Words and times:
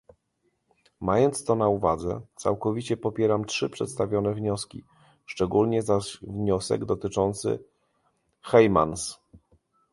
Mając 1.01 1.43
to 1.43 1.55
na 1.55 1.67
uwadze, 1.69 2.21
całkowicie 2.35 2.97
popieramy 2.97 3.45
trzy 3.45 3.69
przedstawione 3.69 4.33
wnioski, 4.33 4.83
szczególnie 5.25 5.81
zaś 5.83 6.17
wniosek 6.21 6.85
dotyczący 6.85 7.59
Heijmans 8.43 9.19